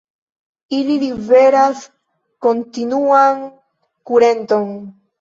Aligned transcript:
Ili 0.77 0.95
liveras 1.03 1.85
kontinuan 2.49 3.47
kurenton. 4.09 4.71